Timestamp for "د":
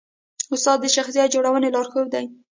0.81-0.85